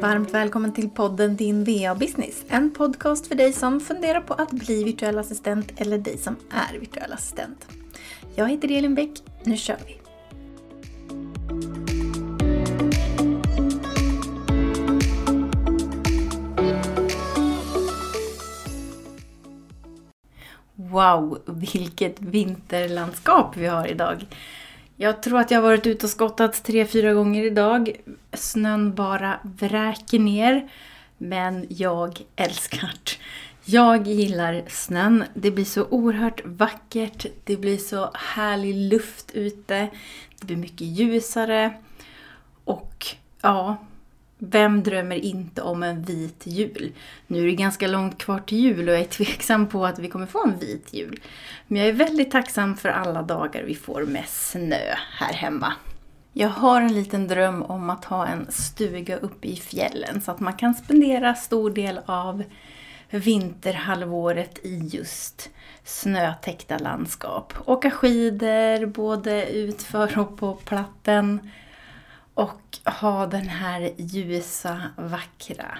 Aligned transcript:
Varmt 0.00 0.34
välkommen 0.34 0.72
till 0.72 0.90
podden 0.90 1.36
Din 1.36 1.64
VA-business. 1.64 2.44
En 2.48 2.70
podcast 2.70 3.26
för 3.26 3.34
dig 3.34 3.52
som 3.52 3.80
funderar 3.80 4.20
på 4.20 4.34
att 4.34 4.50
bli 4.50 4.84
virtuell 4.84 5.18
assistent 5.18 5.72
eller 5.76 5.98
dig 5.98 6.18
som 6.18 6.36
är 6.50 6.78
virtuell 6.78 7.12
assistent. 7.12 7.66
Jag 8.34 8.48
heter 8.48 8.70
Elin 8.70 8.94
Bäck. 8.94 9.10
Nu 9.44 9.56
kör 9.56 9.76
vi! 9.86 10.00
Wow, 20.74 21.38
vilket 21.46 22.22
vinterlandskap 22.22 23.56
vi 23.56 23.66
har 23.66 23.86
idag! 23.86 24.26
Jag 25.02 25.22
tror 25.22 25.38
att 25.38 25.50
jag 25.50 25.58
har 25.58 25.62
varit 25.62 25.86
ute 25.86 26.06
och 26.06 26.10
skottat 26.10 26.64
tre, 26.64 26.86
fyra 26.86 27.12
gånger 27.12 27.44
idag. 27.44 27.96
Snön 28.32 28.94
bara 28.94 29.40
vräker 29.42 30.18
ner. 30.18 30.68
Men 31.18 31.66
jag 31.68 32.20
älskar 32.36 32.94
det. 33.04 33.10
Jag 33.64 34.06
gillar 34.06 34.62
snön. 34.68 35.24
Det 35.34 35.50
blir 35.50 35.64
så 35.64 35.84
oerhört 35.84 36.40
vackert. 36.44 37.26
Det 37.44 37.56
blir 37.56 37.76
så 37.76 38.10
härlig 38.14 38.74
luft 38.74 39.30
ute. 39.32 39.88
Det 40.40 40.46
blir 40.46 40.56
mycket 40.56 40.86
ljusare. 40.86 41.74
Och 42.64 43.06
ja, 43.42 43.76
vem 44.40 44.82
drömmer 44.82 45.16
inte 45.16 45.62
om 45.62 45.82
en 45.82 46.02
vit 46.02 46.42
jul? 46.46 46.92
Nu 47.26 47.38
är 47.38 47.46
det 47.46 47.54
ganska 47.54 47.88
långt 47.88 48.18
kvar 48.18 48.38
till 48.38 48.58
jul 48.58 48.88
och 48.88 48.94
jag 48.94 49.00
är 49.00 49.04
tveksam 49.04 49.68
på 49.68 49.86
att 49.86 49.98
vi 49.98 50.08
kommer 50.08 50.26
få 50.26 50.44
en 50.44 50.58
vit 50.58 50.94
jul. 50.94 51.20
Men 51.66 51.80
jag 51.80 51.88
är 51.88 51.92
väldigt 51.92 52.30
tacksam 52.30 52.76
för 52.76 52.88
alla 52.88 53.22
dagar 53.22 53.62
vi 53.62 53.74
får 53.74 54.02
med 54.02 54.24
snö 54.28 54.94
här 55.18 55.32
hemma. 55.32 55.72
Jag 56.32 56.48
har 56.48 56.80
en 56.80 56.94
liten 56.94 57.28
dröm 57.28 57.62
om 57.62 57.90
att 57.90 58.04
ha 58.04 58.26
en 58.26 58.46
stuga 58.50 59.16
uppe 59.16 59.48
i 59.48 59.56
fjällen 59.56 60.20
så 60.20 60.30
att 60.30 60.40
man 60.40 60.52
kan 60.52 60.74
spendera 60.74 61.34
stor 61.34 61.70
del 61.70 62.00
av 62.06 62.42
vinterhalvåret 63.10 64.58
i 64.62 64.76
just 64.92 65.50
snötäckta 65.84 66.78
landskap. 66.78 67.54
Åka 67.64 67.90
skidor 67.90 68.86
både 68.86 69.50
utför 69.50 70.18
och 70.18 70.38
på 70.38 70.54
platten 70.54 71.50
och 72.40 72.92
ha 73.00 73.26
den 73.26 73.48
här 73.48 73.90
ljusa, 73.96 74.80
vackra 74.96 75.78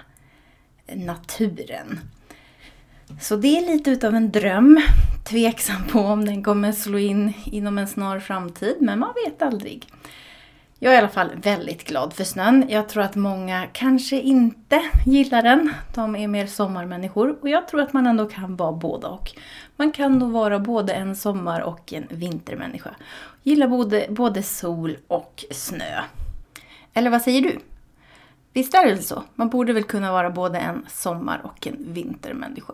naturen. 0.94 2.00
Så 3.20 3.36
det 3.36 3.58
är 3.58 3.67
lite 3.67 3.91
utav 3.91 4.14
en 4.14 4.30
dröm. 4.30 4.80
Tveksam 5.28 5.86
på 5.86 6.00
om 6.00 6.25
den 6.25 6.44
kommer 6.44 6.72
slå 6.72 6.98
in 6.98 7.33
inom 7.44 7.78
en 7.78 7.89
snar 7.89 8.20
framtid, 8.20 8.77
men 8.80 8.98
man 8.98 9.14
vet 9.25 9.42
aldrig. 9.42 9.86
Jag 10.78 10.92
är 10.92 10.97
i 10.97 10.98
alla 10.98 11.08
fall 11.08 11.30
väldigt 11.36 11.84
glad 11.84 12.12
för 12.12 12.25
snön. 12.25 12.67
Jag 12.69 12.89
tror 12.89 13.02
att 13.02 13.17
många 13.17 13.67
kanske 13.72 14.20
inte 14.20 14.83
gillar 15.06 15.42
den. 15.42 15.72
De 15.95 16.17
är 16.17 16.28
mer 16.28 16.47
sommarmänniskor 16.47 17.39
och 17.41 17.48
jag 17.48 17.69
tror 17.69 17.80
att 17.80 17.92
man 17.92 18.06
ändå 18.06 18.27
kan 18.27 18.56
vara 18.56 18.72
båda 18.72 19.08
och. 19.08 19.30
Man 19.77 19.92
kan 19.92 20.19
nog 20.19 20.30
vara 20.30 20.58
både 20.58 20.92
en 20.92 21.17
sommar 21.17 21.61
och 21.61 21.92
en 21.92 22.06
vintermänniska. 22.11 22.91
Gilla 23.42 23.69
både, 23.69 24.06
både 24.11 24.42
sol 24.42 24.97
och 25.08 25.45
snö. 25.50 26.02
Eller 26.94 27.10
vad 27.10 27.22
säger 27.22 27.41
du? 27.41 27.58
Visst 28.52 28.74
är 28.74 28.86
det 28.86 29.02
så? 29.02 29.22
Man 29.34 29.48
borde 29.48 29.72
väl 29.72 29.84
kunna 29.84 30.12
vara 30.12 30.30
både 30.30 30.58
en 30.58 30.86
sommar 30.88 31.41
och 31.44 31.66
en 31.66 31.77
vintermänniska. 31.92 32.72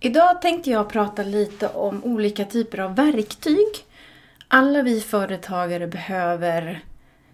Idag 0.00 0.42
tänkte 0.42 0.70
jag 0.70 0.88
prata 0.88 1.22
lite 1.22 1.68
om 1.68 2.04
olika 2.04 2.44
typer 2.44 2.78
av 2.80 2.96
verktyg. 2.96 3.66
Alla 4.48 4.82
vi 4.82 5.00
företagare 5.00 5.86
behöver 5.86 6.84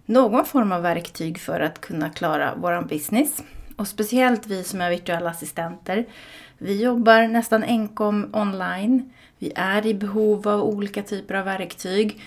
någon 0.07 0.45
form 0.45 0.73
av 0.73 0.83
verktyg 0.83 1.39
för 1.39 1.61
att 1.61 1.81
kunna 1.81 2.11
klara 2.11 2.55
vår 2.57 2.83
business. 2.83 3.43
Och 3.77 3.89
speciellt 3.89 4.47
vi 4.47 4.65
som 4.65 4.81
är 4.81 4.91
virtuella 4.91 5.31
assistenter. 5.31 6.07
Vi 6.59 6.83
jobbar 6.83 7.29
nästan 7.29 7.63
enkom 7.63 8.31
online. 8.33 9.13
Vi 9.39 9.53
är 9.57 9.87
i 9.87 9.95
behov 9.95 10.49
av 10.49 10.63
olika 10.63 11.03
typer 11.03 11.35
av 11.35 11.45
verktyg. 11.45 12.21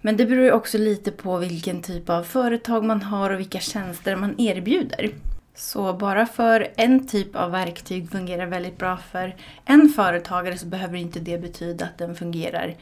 Men 0.00 0.16
det 0.16 0.26
beror 0.26 0.44
ju 0.44 0.52
också 0.52 0.78
lite 0.78 1.10
på 1.10 1.36
vilken 1.36 1.82
typ 1.82 2.10
av 2.10 2.22
företag 2.22 2.84
man 2.84 3.02
har 3.02 3.30
och 3.30 3.40
vilka 3.40 3.60
tjänster 3.60 4.16
man 4.16 4.40
erbjuder. 4.40 5.10
Så 5.54 5.92
bara 5.92 6.26
för 6.26 6.68
en 6.76 7.06
typ 7.06 7.36
av 7.36 7.50
verktyg 7.50 8.10
fungerar 8.10 8.46
väldigt 8.46 8.78
bra 8.78 8.96
för 8.96 9.36
en 9.64 9.88
företagare 9.88 10.58
så 10.58 10.66
behöver 10.66 10.98
inte 10.98 11.20
det 11.20 11.38
betyda 11.38 11.84
att 11.84 11.98
den 11.98 12.14
fungerar 12.14 12.74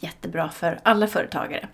jättebra 0.00 0.48
för 0.48 0.80
alla 0.82 1.06
företagare. 1.06 1.68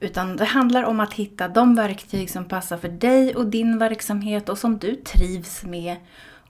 Utan 0.00 0.36
det 0.36 0.44
handlar 0.44 0.82
om 0.82 1.00
att 1.00 1.12
hitta 1.12 1.48
de 1.48 1.74
verktyg 1.74 2.30
som 2.30 2.44
passar 2.44 2.76
för 2.76 2.88
dig 2.88 3.36
och 3.36 3.46
din 3.46 3.78
verksamhet 3.78 4.48
och 4.48 4.58
som 4.58 4.78
du 4.78 4.96
trivs 4.96 5.64
med 5.64 5.96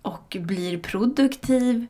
och 0.02 0.36
blir 0.40 0.78
produktiv 0.78 1.86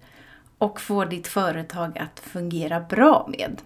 och 0.59 0.81
får 0.81 1.07
ditt 1.07 1.27
företag 1.27 1.99
att 1.99 2.21
fungera 2.21 2.81
bra 2.81 3.31
med. 3.39 3.61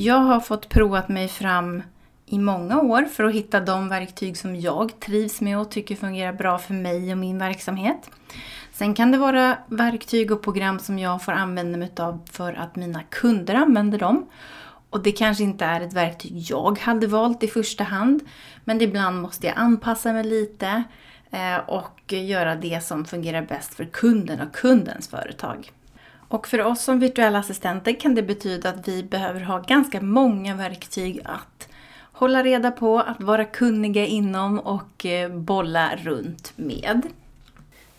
Jag 0.00 0.20
har 0.20 0.40
fått 0.40 0.68
provat 0.68 1.08
mig 1.08 1.28
fram 1.28 1.82
i 2.26 2.38
många 2.38 2.80
år 2.80 3.02
för 3.02 3.24
att 3.24 3.34
hitta 3.34 3.60
de 3.60 3.88
verktyg 3.88 4.36
som 4.36 4.56
jag 4.56 5.00
trivs 5.00 5.40
med 5.40 5.58
och 5.58 5.70
tycker 5.70 5.96
fungerar 5.96 6.32
bra 6.32 6.58
för 6.58 6.74
mig 6.74 7.12
och 7.12 7.18
min 7.18 7.38
verksamhet. 7.38 8.10
Sen 8.72 8.94
kan 8.94 9.12
det 9.12 9.18
vara 9.18 9.58
verktyg 9.66 10.30
och 10.30 10.42
program 10.42 10.78
som 10.78 10.98
jag 10.98 11.22
får 11.22 11.32
använda 11.32 11.78
mig 11.78 11.92
av 11.98 12.20
för 12.32 12.52
att 12.52 12.76
mina 12.76 13.02
kunder 13.02 13.54
använder 13.54 13.98
dem. 13.98 14.26
Och 14.90 15.02
det 15.02 15.12
kanske 15.12 15.44
inte 15.44 15.64
är 15.64 15.80
ett 15.80 15.92
verktyg 15.92 16.32
jag 16.34 16.78
hade 16.78 17.06
valt 17.06 17.42
i 17.42 17.48
första 17.48 17.84
hand, 17.84 18.20
men 18.64 18.80
ibland 18.80 19.22
måste 19.22 19.46
jag 19.46 19.58
anpassa 19.58 20.12
mig 20.12 20.24
lite 20.24 20.82
eh, 21.30 21.56
och 21.56 22.12
göra 22.12 22.54
det 22.56 22.84
som 22.84 23.04
fungerar 23.04 23.42
bäst 23.42 23.74
för 23.74 23.84
kunden 23.84 24.40
och 24.40 24.54
kundens 24.54 25.08
företag. 25.08 25.72
Och 26.28 26.48
för 26.48 26.62
oss 26.62 26.82
som 26.82 26.98
virtuella 27.00 27.38
assistenter 27.38 28.00
kan 28.00 28.14
det 28.14 28.22
betyda 28.22 28.68
att 28.68 28.88
vi 28.88 29.02
behöver 29.02 29.40
ha 29.40 29.58
ganska 29.58 30.00
många 30.00 30.54
verktyg 30.54 31.20
att 31.24 31.68
hålla 32.12 32.42
reda 32.42 32.70
på, 32.70 33.00
att 33.00 33.20
vara 33.20 33.44
kunniga 33.44 34.06
inom 34.06 34.58
och 34.58 35.06
eh, 35.06 35.30
bolla 35.30 35.96
runt 35.96 36.52
med. 36.56 37.02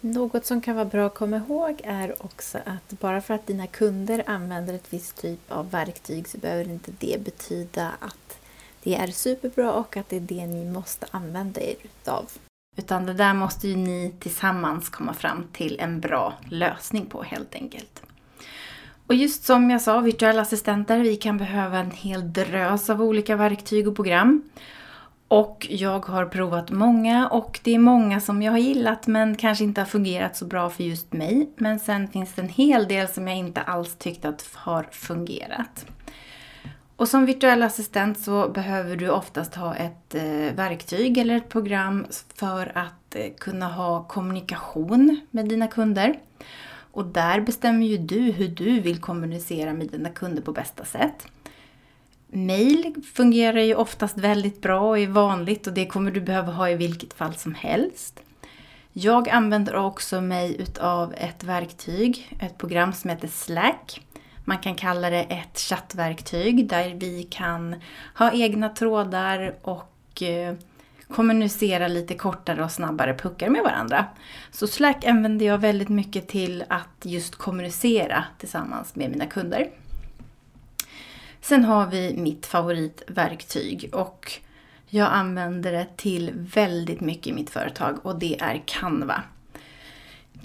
Något 0.02 0.46
som 0.46 0.62
kan 0.62 0.76
vara 0.76 0.86
bra 0.86 1.06
att 1.06 1.16
komma 1.16 1.38
ihåg 1.38 1.82
är 1.84 2.26
också 2.26 2.58
att 2.66 3.00
bara 3.00 3.22
för 3.22 3.34
att 3.34 3.48
dina 3.48 3.68
kunder 3.68 4.24
använder 4.28 4.74
ett 4.74 4.94
visst 4.94 5.22
typ 5.22 5.52
av 5.52 5.72
verktyg 5.72 6.28
så 6.28 6.38
behöver 6.38 6.70
inte 6.70 6.92
det 7.00 7.24
betyda 7.24 7.92
att 8.00 8.40
det 8.84 8.96
är 8.96 9.08
superbra 9.08 9.74
och 9.74 9.98
att 9.98 10.10
det 10.10 10.16
är 10.16 10.20
det 10.20 10.48
ni 10.48 10.66
måste 10.66 11.06
använda 11.12 11.62
er 11.62 11.76
utav. 11.84 12.32
Utan 12.78 13.06
det 13.06 13.14
där 13.14 13.34
måste 13.34 13.68
ju 13.68 13.76
ni 13.76 14.14
tillsammans 14.20 14.90
komma 14.90 15.14
fram 15.14 15.48
till 15.52 15.80
en 15.80 16.00
bra 16.00 16.34
lösning 16.50 17.06
på 17.06 17.24
helt 17.24 17.56
enkelt. 17.56 18.02
Och 19.10 19.16
just 19.16 19.44
som 19.44 19.70
jag 19.70 19.82
sa, 19.82 20.00
virtuella 20.00 20.42
assistenter, 20.42 21.00
vi 21.00 21.16
kan 21.16 21.38
behöva 21.38 21.80
en 21.80 21.92
hel 21.92 22.34
drös 22.34 22.90
av 22.90 23.02
olika 23.02 23.36
verktyg 23.36 23.88
och 23.88 23.96
program. 23.96 24.50
Och 25.28 25.68
jag 25.70 26.06
har 26.06 26.26
provat 26.26 26.72
många 26.72 27.28
och 27.28 27.60
det 27.64 27.76
är 27.76 27.80
många 27.80 28.20
som 28.20 28.42
jag 28.42 28.52
har 28.52 28.60
gillat 28.60 29.08
men 29.08 29.36
kanske 29.36 29.64
inte 29.64 29.82
har 29.82 29.86
fungerat 29.86 30.38
så 30.38 30.46
bra 30.46 30.70
för 30.70 30.84
just 30.84 31.14
mig. 31.14 31.50
Men 31.56 31.80
sen 31.80 32.08
finns 32.08 32.34
det 32.34 32.42
en 32.42 32.50
hel 32.50 32.88
del 32.88 33.08
som 33.08 33.28
jag 33.28 33.38
inte 33.38 33.62
alls 33.62 33.96
tyckt 33.96 34.26
att 34.26 34.50
har 34.54 34.88
fungerat. 34.92 35.86
Och 36.96 37.08
som 37.08 37.26
virtuell 37.26 37.64
assistent 37.64 38.20
så 38.20 38.50
behöver 38.50 38.96
du 38.96 39.10
oftast 39.10 39.56
ha 39.56 39.76
ett 39.76 40.16
eh, 40.16 40.56
verktyg 40.56 41.18
eller 41.18 41.36
ett 41.36 41.50
program 41.50 42.06
för 42.36 42.72
att 42.78 43.16
eh, 43.16 43.34
kunna 43.40 43.68
ha 43.68 44.04
kommunikation 44.04 45.22
med 45.32 45.50
dina 45.50 45.68
kunder. 45.68 46.20
Och 46.92 47.06
där 47.06 47.42
bestämmer 47.42 47.86
ju 47.86 47.98
du 47.98 48.20
hur 48.20 48.48
du 48.48 48.80
vill 48.80 49.02
kommunicera 49.02 49.74
med 49.74 49.88
dina 49.88 50.10
kunder 50.10 50.42
på 50.42 50.52
bästa 50.52 50.86
sätt. 50.86 51.28
Mail 52.28 52.94
fungerar 53.14 53.60
ju 53.60 53.76
oftast 53.76 54.18
väldigt 54.18 54.62
bra 54.62 54.90
och 54.90 55.00
är 55.00 55.08
vanligt 55.08 55.68
och 55.68 55.74
det 55.74 55.86
kommer 55.86 56.12
du 56.12 56.22
behöva 56.22 56.52
ha 56.52 56.70
i 56.70 56.76
vilket 56.76 57.14
fall 57.14 57.36
som 57.36 57.54
helst. 57.56 58.20
Jag 58.94 59.30
använder 59.30 59.76
också 59.76 60.22
mig 60.22 60.62
utav 60.62 61.14
ett 61.18 61.44
verktyg, 61.44 62.38
ett 62.42 62.58
program 62.58 62.94
som 62.94 63.10
heter 63.10 63.28
Slack. 63.28 64.02
Man 64.46 64.58
kan 64.58 64.76
kalla 64.76 65.10
det 65.10 65.24
ett 65.24 65.60
chattverktyg 65.60 66.68
där 66.68 66.94
vi 66.96 67.24
kan 67.24 67.76
ha 68.16 68.32
egna 68.32 68.70
trådar 68.70 69.56
och 69.62 70.24
eh, 70.24 70.56
kommunicera 71.14 71.88
lite 71.88 72.16
kortare 72.16 72.64
och 72.64 72.72
snabbare 72.72 73.14
puckar 73.14 73.50
med 73.50 73.64
varandra. 73.64 74.06
Så 74.52 74.68
Slack 74.68 75.06
använder 75.06 75.46
jag 75.46 75.58
väldigt 75.58 75.90
mycket 75.90 76.28
till 76.28 76.64
att 76.70 77.06
just 77.06 77.36
kommunicera 77.36 78.24
tillsammans 78.38 78.96
med 78.96 79.12
mina 79.12 79.26
kunder. 79.26 79.70
Sen 81.42 81.66
har 81.66 81.88
vi 81.88 82.16
mitt 82.18 82.46
favoritverktyg 82.46 83.90
och 83.94 84.32
jag 84.88 85.10
använder 85.12 85.72
det 85.72 85.88
till 85.98 86.32
väldigt 86.36 87.02
mycket 87.02 87.28
i 87.28 87.34
mitt 87.34 87.50
företag 87.50 88.06
och 88.06 88.20
det 88.20 88.42
är 88.42 88.64
Canva. 88.66 89.24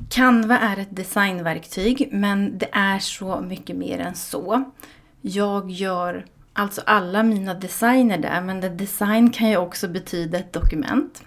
Canva 0.08 0.58
är 0.58 0.78
ett 0.78 0.96
designverktyg 0.96 2.08
men 2.12 2.58
det 2.58 2.68
är 2.72 2.98
så 2.98 3.40
mycket 3.40 3.76
mer 3.76 3.98
än 3.98 4.14
så. 4.14 4.72
Jag 5.20 5.70
gör 5.70 6.26
alltså 6.54 6.82
alla 6.86 7.22
mina 7.22 7.54
designer 7.54 8.18
där, 8.18 8.40
men 8.40 8.76
design 8.76 9.30
kan 9.30 9.50
ju 9.50 9.56
också 9.56 9.88
betyda 9.88 10.38
ett 10.38 10.52
dokument. 10.52 11.22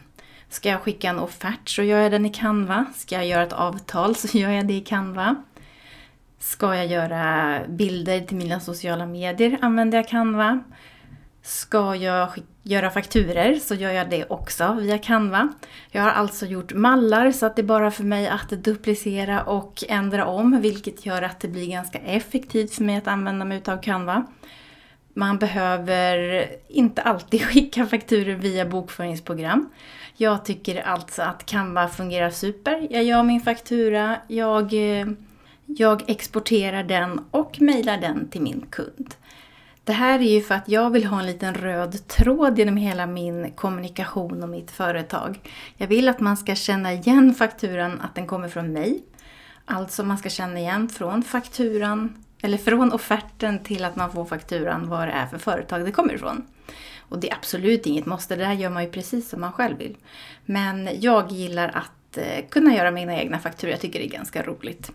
Ska 0.49 0.69
jag 0.69 0.81
skicka 0.81 1.09
en 1.09 1.19
offert 1.19 1.69
så 1.69 1.83
gör 1.83 2.01
jag 2.01 2.11
den 2.11 2.25
i 2.25 2.29
Canva. 2.29 2.85
Ska 2.95 3.15
jag 3.15 3.27
göra 3.27 3.43
ett 3.43 3.53
avtal 3.53 4.15
så 4.15 4.27
gör 4.37 4.49
jag 4.49 4.67
det 4.67 4.73
i 4.73 4.81
Canva. 4.81 5.35
Ska 6.39 6.75
jag 6.75 6.87
göra 6.87 7.59
bilder 7.67 8.21
till 8.21 8.37
mina 8.37 8.59
sociala 8.59 9.05
medier 9.05 9.57
använder 9.61 9.97
jag 9.97 10.07
Canva. 10.07 10.63
Ska 11.41 11.95
jag 11.95 12.29
göra 12.63 12.89
fakturer 12.89 13.55
så 13.55 13.75
gör 13.75 13.91
jag 13.91 14.09
det 14.09 14.25
också 14.29 14.73
via 14.73 14.97
Canva. 14.97 15.49
Jag 15.91 16.01
har 16.01 16.09
alltså 16.09 16.45
gjort 16.45 16.73
mallar 16.73 17.31
så 17.31 17.45
att 17.45 17.55
det 17.55 17.61
är 17.61 17.63
bara 17.63 17.91
för 17.91 18.03
mig 18.03 18.27
att 18.27 18.49
duplicera 18.49 19.43
och 19.43 19.83
ändra 19.89 20.25
om 20.25 20.61
vilket 20.61 21.05
gör 21.05 21.21
att 21.21 21.39
det 21.39 21.47
blir 21.47 21.69
ganska 21.69 21.97
effektivt 21.99 22.73
för 22.73 22.83
mig 22.83 22.97
att 22.97 23.07
använda 23.07 23.45
mig 23.45 23.57
utav 23.57 23.81
Canva. 23.81 24.25
Man 25.17 25.37
behöver 25.37 26.45
inte 26.67 27.01
alltid 27.01 27.41
skicka 27.45 27.85
fakturer 27.85 28.35
via 28.35 28.65
bokföringsprogram. 28.65 29.69
Jag 30.17 30.45
tycker 30.45 30.81
alltså 30.81 31.21
att 31.21 31.45
Canva 31.45 31.87
fungerar 31.87 32.29
super. 32.29 32.87
Jag 32.89 33.03
gör 33.03 33.23
min 33.23 33.41
faktura, 33.41 34.17
jag, 34.27 34.73
eh, 34.73 35.07
jag 35.65 36.09
exporterar 36.09 36.83
den 36.83 37.25
och 37.31 37.61
mejlar 37.61 37.97
den 37.97 38.27
till 38.29 38.41
min 38.41 38.65
kund. 38.69 39.15
Det 39.83 39.93
här 39.93 40.19
är 40.19 40.33
ju 40.33 40.41
för 40.41 40.55
att 40.55 40.69
jag 40.69 40.89
vill 40.89 41.05
ha 41.05 41.19
en 41.19 41.25
liten 41.25 41.53
röd 41.53 42.07
tråd 42.07 42.59
genom 42.59 42.77
hela 42.77 43.07
min 43.07 43.51
kommunikation 43.51 44.43
och 44.43 44.49
mitt 44.49 44.71
företag. 44.71 45.39
Jag 45.77 45.87
vill 45.87 46.09
att 46.09 46.19
man 46.19 46.37
ska 46.37 46.55
känna 46.55 46.93
igen 46.93 47.33
fakturan, 47.33 48.01
att 48.01 48.15
den 48.15 48.27
kommer 48.27 48.49
från 48.49 48.73
mig. 48.73 49.03
Alltså 49.65 50.03
man 50.03 50.17
ska 50.17 50.29
känna 50.29 50.59
igen 50.59 50.89
från 50.89 51.23
fakturan, 51.23 52.23
eller 52.41 52.57
från 52.57 52.91
offerten 52.91 53.59
till 53.59 53.85
att 53.85 53.95
man 53.95 54.11
får 54.11 54.25
fakturan 54.25 54.89
vad 54.89 55.07
det 55.07 55.11
är 55.11 55.27
för 55.27 55.37
företag 55.37 55.85
det 55.85 55.91
kommer 55.91 56.13
ifrån. 56.13 56.45
Och 57.09 57.19
det 57.19 57.29
är 57.29 57.35
absolut 57.35 57.85
inget 57.85 58.05
måste, 58.05 58.35
det 58.35 58.45
här 58.45 58.53
gör 58.53 58.69
man 58.69 58.83
ju 58.83 58.89
precis 58.89 59.29
som 59.29 59.41
man 59.41 59.51
själv 59.51 59.77
vill. 59.77 59.97
Men 60.45 60.89
jag 60.99 61.31
gillar 61.31 61.67
att 61.67 62.17
eh, 62.17 62.45
kunna 62.49 62.75
göra 62.75 62.91
mina 62.91 63.15
egna 63.15 63.39
fakturor, 63.39 63.71
jag 63.71 63.81
tycker 63.81 63.99
det 63.99 64.05
är 64.05 64.17
ganska 64.17 64.43
roligt. 64.43 64.91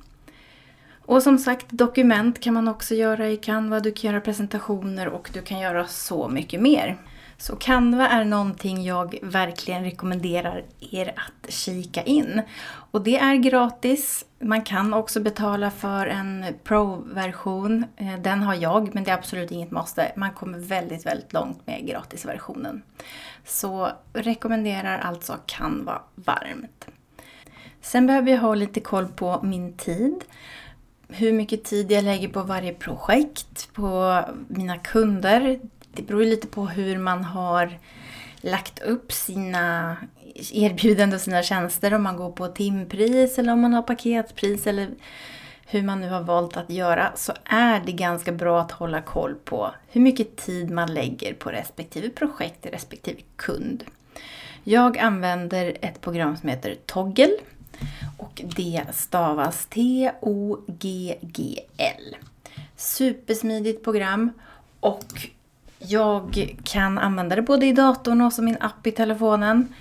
Och 1.05 1.23
som 1.23 1.39
sagt, 1.39 1.67
dokument 1.71 2.41
kan 2.41 2.55
man 2.55 2.69
också 2.69 2.94
göra 2.94 3.29
i 3.29 3.37
Canva. 3.37 3.81
Du 3.81 3.93
kan 3.93 4.11
göra 4.11 4.21
presentationer 4.21 5.09
och 5.09 5.31
du 5.33 5.43
kan 5.43 5.61
göra 5.61 5.87
så 5.87 6.29
mycket 6.29 6.61
mer. 6.61 6.97
Så 7.43 7.56
Canva 7.56 8.09
är 8.09 8.25
någonting 8.25 8.85
jag 8.85 9.19
verkligen 9.23 9.85
rekommenderar 9.85 10.65
er 10.81 11.15
att 11.17 11.53
kika 11.53 12.03
in. 12.03 12.43
Och 12.91 13.03
det 13.03 13.19
är 13.19 13.37
gratis. 13.37 14.25
Man 14.39 14.62
kan 14.62 14.94
också 14.94 15.21
betala 15.21 15.71
för 15.71 16.06
en 16.06 16.44
Pro-version. 16.65 17.85
Eh, 17.97 18.19
den 18.21 18.43
har 18.43 18.55
jag, 18.55 18.94
men 18.94 19.05
det 19.05 19.11
är 19.11 19.15
absolut 19.15 19.50
inget 19.50 19.71
måste. 19.71 20.12
Man 20.17 20.31
kommer 20.31 20.59
väldigt, 20.59 21.06
väldigt 21.06 21.33
långt 21.33 21.67
med 21.67 21.87
gratisversionen. 21.87 22.83
Så 23.44 23.89
rekommenderar 24.12 24.99
alltså 24.99 25.37
Canva 25.47 26.03
varmt. 26.15 26.87
Sen 27.81 28.06
behöver 28.06 28.31
jag 28.31 28.41
ha 28.41 28.55
lite 28.55 28.81
koll 28.81 29.06
på 29.06 29.41
min 29.43 29.77
tid 29.77 30.25
hur 31.09 31.33
mycket 31.33 31.65
tid 31.65 31.93
jag 31.93 32.05
lägger 32.05 32.29
på 32.29 32.43
varje 32.43 32.75
projekt, 32.75 33.73
på 33.73 34.21
mina 34.49 34.79
kunder. 34.79 35.61
Det 35.94 36.03
beror 36.03 36.25
ju 36.25 36.31
lite 36.31 36.47
på 36.47 36.67
hur 36.67 36.99
man 36.99 37.25
har 37.25 37.79
lagt 38.41 38.83
upp 38.83 39.12
sina 39.12 39.97
erbjudanden 40.53 41.17
och 41.17 41.21
sina 41.21 41.43
tjänster. 41.43 41.94
Om 41.94 42.03
man 42.03 42.17
går 42.17 42.33
på 42.33 42.49
timpris 42.49 43.39
eller 43.39 43.53
om 43.53 43.61
man 43.61 43.75
har 43.75 43.83
paketpris 43.83 44.67
eller 44.67 44.91
hur 45.67 45.83
man 45.83 46.00
nu 46.00 46.09
har 46.09 46.21
valt 46.21 46.56
att 46.56 46.71
göra 46.71 47.12
så 47.17 47.33
är 47.44 47.83
det 47.87 47.93
ganska 47.93 48.33
bra 48.33 48.61
att 48.61 48.73
hålla 48.73 49.03
koll 49.03 49.35
på 49.35 49.71
hur 49.89 50.00
mycket 50.00 50.37
tid 50.37 50.71
man 50.71 50.94
lägger 50.94 51.35
på 51.35 51.50
respektive 51.50 52.11
projekt, 52.11 52.67
respektive 52.67 53.21
kund. 53.37 53.85
Jag 54.65 54.99
använder 54.99 55.77
ett 55.81 56.00
program 56.00 56.37
som 56.37 56.49
heter 56.49 56.77
Toggle 56.87 57.37
och 58.19 58.43
det 58.56 58.83
stavas 58.93 59.67
T-O-G-G-L. 59.67 60.17
Supersmidigt 62.77 63.85
program 63.85 64.31
och 64.81 65.29
jag 65.87 66.56
kan 66.64 66.99
använda 66.99 67.37
det 67.37 67.43
både 67.43 67.67
i 67.67 67.73
datorn 67.73 68.20
och 68.20 68.32
som 68.32 68.44
min 68.44 68.56
app 68.61 68.87
i 68.87 68.90
telefonen. 68.90 69.75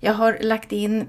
Jag 0.00 0.14
har 0.14 0.38
lagt 0.40 0.72
in 0.72 1.06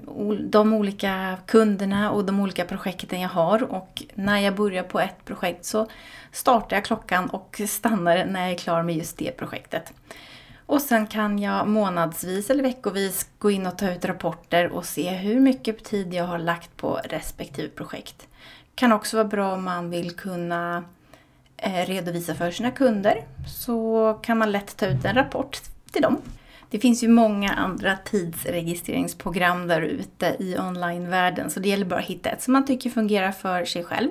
de 0.50 0.72
olika 0.72 1.36
kunderna 1.46 2.10
och 2.10 2.24
de 2.24 2.40
olika 2.40 2.64
projekten 2.64 3.20
jag 3.20 3.28
har 3.28 3.62
och 3.62 4.02
när 4.14 4.38
jag 4.38 4.56
börjar 4.56 4.82
på 4.82 5.00
ett 5.00 5.24
projekt 5.24 5.64
så 5.64 5.86
startar 6.32 6.76
jag 6.76 6.84
klockan 6.84 7.30
och 7.30 7.60
stannar 7.68 8.26
när 8.26 8.40
jag 8.40 8.50
är 8.50 8.58
klar 8.58 8.82
med 8.82 8.96
just 8.96 9.18
det 9.18 9.36
projektet. 9.36 9.92
Och 10.66 10.82
sen 10.82 11.06
kan 11.06 11.38
jag 11.38 11.68
månadsvis 11.68 12.50
eller 12.50 12.62
veckovis 12.62 13.28
gå 13.38 13.50
in 13.50 13.66
och 13.66 13.78
ta 13.78 13.90
ut 13.90 14.04
rapporter 14.04 14.68
och 14.68 14.84
se 14.84 15.10
hur 15.10 15.40
mycket 15.40 15.84
tid 15.84 16.14
jag 16.14 16.24
har 16.24 16.38
lagt 16.38 16.76
på 16.76 17.00
respektive 17.04 17.68
projekt. 17.68 18.28
Kan 18.74 18.92
också 18.92 19.16
vara 19.16 19.28
bra 19.28 19.52
om 19.52 19.64
man 19.64 19.90
vill 19.90 20.16
kunna 20.16 20.84
Eh, 21.62 21.86
redovisa 21.86 22.34
för 22.34 22.50
sina 22.50 22.70
kunder. 22.70 23.24
Så 23.46 24.14
kan 24.22 24.38
man 24.38 24.52
lätt 24.52 24.76
ta 24.76 24.86
ut 24.86 25.04
en 25.04 25.14
rapport 25.14 25.60
till 25.92 26.02
dem. 26.02 26.16
Det 26.70 26.78
finns 26.78 27.02
ju 27.02 27.08
många 27.08 27.50
andra 27.52 27.96
tidsregistreringsprogram 27.96 29.68
där 29.68 29.82
ute 29.82 30.36
i 30.38 30.58
onlinevärlden 30.58 31.50
så 31.50 31.60
det 31.60 31.68
gäller 31.68 31.84
bara 31.84 32.00
att 32.00 32.06
hitta 32.06 32.30
ett 32.30 32.42
som 32.42 32.52
man 32.52 32.66
tycker 32.66 32.90
fungerar 32.90 33.32
för 33.32 33.64
sig 33.64 33.84
själv. 33.84 34.10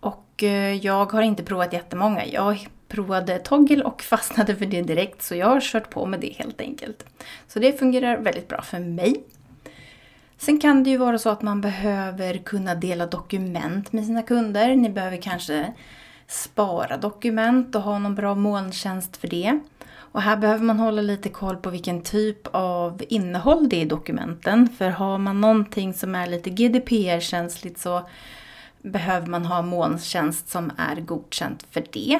Och 0.00 0.42
eh, 0.42 0.74
jag 0.74 1.12
har 1.12 1.22
inte 1.22 1.42
provat 1.42 1.72
jättemånga. 1.72 2.26
Jag 2.26 2.68
provade 2.88 3.38
Toggle 3.38 3.84
och 3.84 4.02
fastnade 4.10 4.56
för 4.56 4.66
det 4.66 4.82
direkt 4.82 5.22
så 5.22 5.34
jag 5.34 5.46
har 5.46 5.60
kört 5.60 5.90
på 5.90 6.06
med 6.06 6.20
det 6.20 6.34
helt 6.38 6.60
enkelt. 6.60 7.06
Så 7.48 7.58
det 7.58 7.78
fungerar 7.78 8.16
väldigt 8.16 8.48
bra 8.48 8.62
för 8.62 8.78
mig. 8.78 9.24
Sen 10.38 10.60
kan 10.60 10.84
det 10.84 10.90
ju 10.90 10.96
vara 10.96 11.18
så 11.18 11.30
att 11.30 11.42
man 11.42 11.60
behöver 11.60 12.38
kunna 12.38 12.74
dela 12.74 13.06
dokument 13.06 13.92
med 13.92 14.04
sina 14.04 14.22
kunder. 14.22 14.76
Ni 14.76 14.90
behöver 14.90 15.16
kanske 15.16 15.72
spara 16.26 16.96
dokument 16.96 17.74
och 17.74 17.82
ha 17.82 17.98
någon 17.98 18.14
bra 18.14 18.34
molntjänst 18.34 19.16
för 19.16 19.28
det. 19.28 19.60
Och 19.96 20.22
här 20.22 20.36
behöver 20.36 20.64
man 20.64 20.78
hålla 20.78 21.02
lite 21.02 21.28
koll 21.28 21.56
på 21.56 21.70
vilken 21.70 22.02
typ 22.02 22.46
av 22.50 23.02
innehåll 23.08 23.68
det 23.68 23.76
är 23.76 23.82
i 23.82 23.84
dokumenten. 23.84 24.68
För 24.68 24.90
har 24.90 25.18
man 25.18 25.40
någonting 25.40 25.94
som 25.94 26.14
är 26.14 26.26
lite 26.26 26.50
GDPR-känsligt 26.50 27.78
så 27.78 28.08
behöver 28.82 29.26
man 29.26 29.46
ha 29.46 29.62
molntjänst 29.62 30.48
som 30.48 30.72
är 30.76 31.00
godkänt 31.00 31.66
för 31.70 31.84
det. 31.92 32.18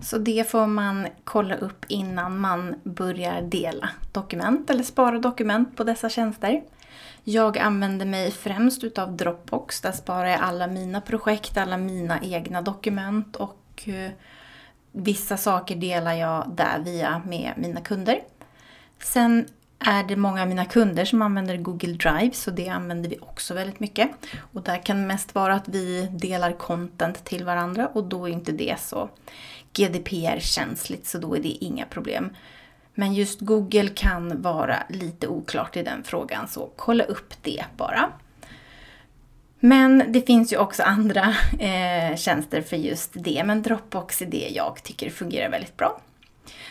Så 0.00 0.18
det 0.18 0.50
får 0.50 0.66
man 0.66 1.06
kolla 1.24 1.56
upp 1.56 1.84
innan 1.88 2.38
man 2.38 2.74
börjar 2.82 3.42
dela 3.42 3.88
dokument 4.12 4.70
eller 4.70 4.82
spara 4.82 5.18
dokument 5.18 5.76
på 5.76 5.84
dessa 5.84 6.08
tjänster. 6.08 6.62
Jag 7.24 7.58
använder 7.58 8.06
mig 8.06 8.30
främst 8.30 8.84
utav 8.84 9.16
Dropbox. 9.16 9.80
Där 9.80 9.92
sparar 9.92 10.26
jag 10.26 10.40
alla 10.40 10.66
mina 10.66 11.00
projekt, 11.00 11.56
alla 11.56 11.76
mina 11.76 12.20
egna 12.22 12.62
dokument 12.62 13.36
och 13.36 13.88
eh, 13.88 14.10
vissa 14.92 15.36
saker 15.36 15.76
delar 15.76 16.12
jag 16.12 16.50
där 16.56 16.78
via 16.78 17.22
med 17.26 17.52
mina 17.56 17.80
kunder. 17.80 18.20
Sen 19.02 19.46
är 19.78 20.04
det 20.04 20.16
många 20.16 20.42
av 20.42 20.48
mina 20.48 20.64
kunder 20.64 21.04
som 21.04 21.22
använder 21.22 21.56
Google 21.56 21.92
Drive 21.92 22.32
så 22.32 22.50
det 22.50 22.68
använder 22.68 23.10
vi 23.10 23.18
också 23.20 23.54
väldigt 23.54 23.80
mycket. 23.80 24.10
Och 24.52 24.62
där 24.62 24.82
kan 24.84 25.00
det 25.00 25.06
mest 25.06 25.34
vara 25.34 25.54
att 25.54 25.68
vi 25.68 26.08
delar 26.12 26.52
content 26.52 27.24
till 27.24 27.44
varandra 27.44 27.86
och 27.86 28.04
då 28.04 28.28
är 28.28 28.32
inte 28.32 28.52
det 28.52 28.80
så 28.80 29.10
GDPR-känsligt 29.72 31.06
så 31.06 31.18
då 31.18 31.36
är 31.36 31.42
det 31.42 31.48
inga 31.48 31.86
problem. 31.86 32.30
Men 32.94 33.14
just 33.14 33.40
Google 33.40 33.88
kan 33.88 34.42
vara 34.42 34.82
lite 34.88 35.28
oklart 35.28 35.76
i 35.76 35.82
den 35.82 36.04
frågan 36.04 36.48
så 36.48 36.70
kolla 36.76 37.04
upp 37.04 37.34
det 37.42 37.64
bara. 37.76 38.12
Men 39.60 40.04
det 40.08 40.26
finns 40.26 40.52
ju 40.52 40.56
också 40.56 40.82
andra 40.82 41.20
eh, 41.58 42.16
tjänster 42.16 42.62
för 42.62 42.76
just 42.76 43.10
det, 43.14 43.42
men 43.44 43.62
Dropbox 43.62 44.22
är 44.22 44.26
det 44.26 44.48
jag 44.48 44.82
tycker 44.82 45.10
fungerar 45.10 45.50
väldigt 45.50 45.76
bra. 45.76 46.00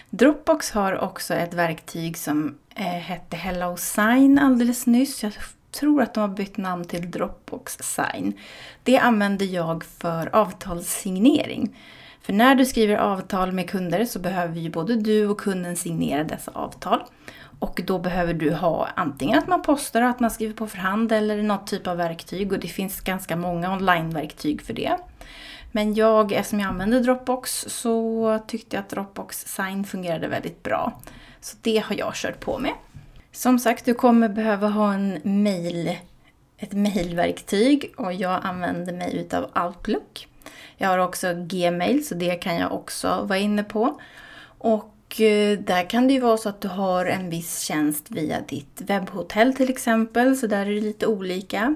Dropbox 0.09 0.71
har 0.71 0.99
också 0.99 1.33
ett 1.33 1.53
verktyg 1.53 2.17
som 2.17 2.57
eh, 2.75 2.85
hette 2.85 3.37
Hello 3.37 3.77
Sign 3.77 4.39
alldeles 4.39 4.85
nyss. 4.85 5.23
Jag 5.23 5.33
tror 5.71 6.01
att 6.01 6.13
de 6.13 6.19
har 6.19 6.27
bytt 6.27 6.57
namn 6.57 6.85
till 6.85 7.11
Dropbox 7.11 7.77
Sign. 7.81 8.33
Det 8.83 8.97
använder 8.97 9.45
jag 9.45 9.83
för 9.83 10.35
avtalssignering. 10.35 11.75
För 12.21 12.33
när 12.33 12.55
du 12.55 12.65
skriver 12.65 12.95
avtal 12.95 13.51
med 13.51 13.69
kunder 13.69 14.05
så 14.05 14.19
behöver 14.19 14.59
ju 14.59 14.69
både 14.69 14.95
du 14.95 15.27
och 15.27 15.39
kunden 15.39 15.75
signera 15.75 16.23
dessa 16.23 16.51
avtal. 16.51 17.03
Och 17.59 17.81
då 17.85 17.99
behöver 17.99 18.33
du 18.33 18.53
ha 18.53 18.87
antingen 18.95 19.39
att 19.39 19.47
man 19.47 19.61
postar, 19.61 20.01
och 20.01 20.09
att 20.09 20.19
man 20.19 20.31
skriver 20.31 20.53
på 20.53 20.67
förhand 20.67 21.11
eller 21.11 21.43
något 21.43 21.67
typ 21.67 21.87
av 21.87 21.97
verktyg. 21.97 22.53
Och 22.53 22.59
det 22.59 22.67
finns 22.67 23.01
ganska 23.01 23.35
många 23.35 23.73
onlineverktyg 23.73 24.61
för 24.61 24.73
det. 24.73 24.97
Men 25.71 25.93
jag, 25.93 26.31
eftersom 26.31 26.59
jag 26.59 26.69
använder 26.69 26.99
Dropbox, 26.99 27.65
så 27.67 28.39
tyckte 28.47 28.75
jag 28.75 28.83
att 28.83 28.89
Dropbox 28.89 29.45
Sign 29.47 29.83
fungerade 29.83 30.27
väldigt 30.27 30.63
bra. 30.63 31.01
Så 31.41 31.57
det 31.61 31.77
har 31.77 31.95
jag 31.95 32.15
kört 32.15 32.39
på 32.39 32.57
med. 32.57 32.71
Som 33.31 33.59
sagt, 33.59 33.85
du 33.85 33.93
kommer 33.93 34.29
behöva 34.29 34.67
ha 34.67 34.93
en 34.93 35.19
mail, 35.23 35.97
ett 36.57 36.73
mailverktyg 36.73 37.93
och 37.97 38.13
jag 38.13 38.39
använder 38.43 38.93
mig 38.93 39.17
utav 39.17 39.65
Outlook. 39.65 40.27
Jag 40.77 40.87
har 40.87 40.97
också 40.97 41.33
Gmail 41.35 42.05
så 42.05 42.15
det 42.15 42.35
kan 42.35 42.55
jag 42.55 42.71
också 42.71 43.21
vara 43.23 43.39
inne 43.39 43.63
på. 43.63 44.01
Och 44.57 45.21
eh, 45.21 45.59
där 45.59 45.89
kan 45.89 46.07
det 46.07 46.13
ju 46.13 46.19
vara 46.19 46.37
så 46.37 46.49
att 46.49 46.61
du 46.61 46.67
har 46.67 47.05
en 47.05 47.29
viss 47.29 47.59
tjänst 47.59 48.05
via 48.11 48.41
ditt 48.41 48.81
webbhotell 48.81 49.55
till 49.55 49.69
exempel, 49.69 50.37
så 50.37 50.47
där 50.47 50.65
är 50.65 50.73
det 50.75 50.81
lite 50.81 51.07
olika. 51.07 51.75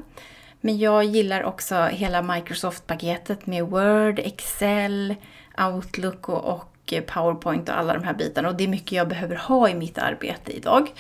Men 0.62 0.78
jag 0.78 1.04
gillar 1.04 1.44
också 1.44 1.76
hela 1.76 2.22
Microsoft-paketet 2.22 3.46
med 3.46 3.64
Word, 3.64 4.20
Excel, 4.20 5.16
Outlook 5.58 6.30
och, 6.30 6.44
och 6.44 6.94
Powerpoint 7.08 7.70
och 7.70 7.78
alla 7.78 7.94
de 7.94 8.04
här 8.04 8.14
bitarna. 8.14 8.50
Och 8.50 8.56
det 8.56 8.64
är 8.64 8.68
mycket 8.68 8.92
jag 8.92 9.08
behöver 9.08 9.36
ha 9.36 9.70
i 9.70 9.76
mitt 9.76 9.98
arbete 9.98 10.52
idag. 10.52 10.92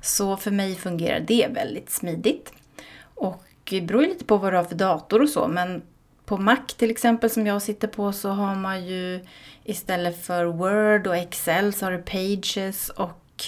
Så 0.00 0.36
för 0.36 0.50
mig 0.50 0.74
fungerar 0.74 1.20
det 1.20 1.46
väldigt 1.50 1.90
smidigt. 1.90 2.52
Och 3.14 3.44
det 3.64 3.80
beror 3.80 4.02
lite 4.02 4.24
på 4.24 4.36
vad 4.36 4.52
du 4.52 4.56
har 4.56 4.64
för 4.64 4.74
dator 4.74 5.22
och 5.22 5.28
så, 5.28 5.48
men 5.48 5.82
på 6.32 6.38
Mac 6.38 6.56
till 6.76 6.90
exempel 6.90 7.30
som 7.30 7.46
jag 7.46 7.62
sitter 7.62 7.88
på 7.88 8.12
så 8.12 8.28
har 8.30 8.54
man 8.54 8.86
ju 8.86 9.24
istället 9.64 10.24
för 10.24 10.44
Word 10.44 11.06
och 11.06 11.16
Excel 11.16 11.72
så 11.72 11.86
har 11.86 11.92
du 11.92 11.98
Pages 11.98 12.88
och 12.88 13.44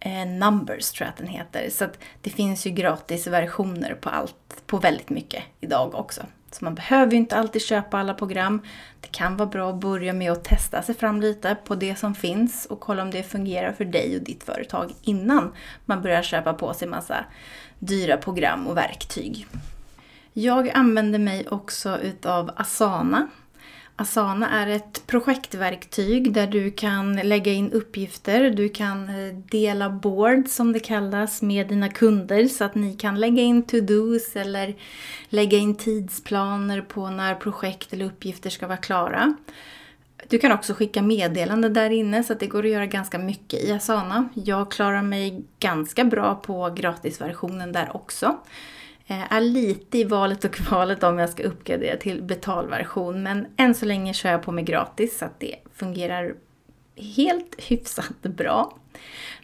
eh, 0.00 0.26
Numbers 0.26 0.90
tror 0.90 1.06
jag 1.06 1.12
att 1.12 1.16
den 1.16 1.26
heter. 1.26 1.70
Så 1.70 1.86
det 2.20 2.30
finns 2.30 2.66
ju 2.66 2.70
gratisversioner 2.70 3.94
på 3.94 4.08
allt, 4.08 4.62
på 4.66 4.78
väldigt 4.78 5.10
mycket 5.10 5.42
idag 5.60 5.94
också. 5.94 6.22
Så 6.50 6.64
man 6.64 6.74
behöver 6.74 7.12
ju 7.12 7.18
inte 7.18 7.36
alltid 7.36 7.62
köpa 7.62 7.98
alla 7.98 8.14
program. 8.14 8.62
Det 9.00 9.08
kan 9.08 9.36
vara 9.36 9.48
bra 9.48 9.70
att 9.70 9.80
börja 9.80 10.12
med 10.12 10.32
att 10.32 10.44
testa 10.44 10.82
sig 10.82 10.94
fram 10.94 11.20
lite 11.20 11.56
på 11.64 11.74
det 11.74 11.96
som 11.96 12.14
finns 12.14 12.66
och 12.66 12.80
kolla 12.80 13.02
om 13.02 13.10
det 13.10 13.22
fungerar 13.22 13.72
för 13.72 13.84
dig 13.84 14.16
och 14.16 14.22
ditt 14.22 14.44
företag 14.44 14.92
innan 15.02 15.52
man 15.84 16.02
börjar 16.02 16.22
köpa 16.22 16.54
på 16.54 16.74
sig 16.74 16.88
massa 16.88 17.24
dyra 17.78 18.16
program 18.16 18.66
och 18.66 18.76
verktyg. 18.76 19.46
Jag 20.36 20.70
använder 20.70 21.18
mig 21.18 21.48
också 21.48 21.98
utav 21.98 22.50
Asana. 22.56 23.28
Asana 23.96 24.50
är 24.50 24.66
ett 24.66 25.06
projektverktyg 25.06 26.32
där 26.32 26.46
du 26.46 26.70
kan 26.70 27.16
lägga 27.16 27.52
in 27.52 27.72
uppgifter, 27.72 28.50
du 28.50 28.68
kan 28.68 29.08
eh, 29.08 29.34
dela 29.34 29.90
board 29.90 30.48
som 30.48 30.72
det 30.72 30.80
kallas 30.80 31.42
med 31.42 31.68
dina 31.68 31.88
kunder 31.88 32.44
så 32.48 32.64
att 32.64 32.74
ni 32.74 32.94
kan 32.94 33.20
lägga 33.20 33.42
in 33.42 33.62
to-dos 33.62 34.36
eller 34.36 34.74
lägga 35.28 35.58
in 35.58 35.74
tidsplaner 35.74 36.80
på 36.80 37.10
när 37.10 37.34
projekt 37.34 37.92
eller 37.92 38.04
uppgifter 38.04 38.50
ska 38.50 38.66
vara 38.66 38.76
klara. 38.76 39.36
Du 40.28 40.38
kan 40.38 40.52
också 40.52 40.74
skicka 40.74 41.02
meddelanden 41.02 41.72
där 41.72 41.90
inne 41.90 42.24
så 42.24 42.32
att 42.32 42.40
det 42.40 42.46
går 42.46 42.64
att 42.64 42.70
göra 42.70 42.86
ganska 42.86 43.18
mycket 43.18 43.64
i 43.64 43.72
Asana. 43.72 44.28
Jag 44.34 44.70
klarar 44.70 45.02
mig 45.02 45.44
ganska 45.58 46.04
bra 46.04 46.34
på 46.34 46.74
gratisversionen 46.76 47.72
där 47.72 47.96
också. 47.96 48.38
Eh, 49.06 49.32
är 49.32 49.40
lite 49.40 49.98
i 49.98 50.04
valet 50.04 50.44
och 50.44 50.52
kvalet 50.52 51.02
om 51.02 51.18
jag 51.18 51.30
ska 51.30 51.42
uppgradera 51.42 51.96
till 51.96 52.22
betalversion. 52.22 53.22
Men 53.22 53.46
än 53.56 53.74
så 53.74 53.86
länge 53.86 54.14
kör 54.14 54.30
jag 54.30 54.42
på 54.42 54.52
med 54.52 54.66
gratis 54.66 55.18
så 55.18 55.24
att 55.24 55.40
det 55.40 55.56
fungerar 55.74 56.34
helt 56.96 57.54
hyfsat 57.58 58.22
bra. 58.22 58.78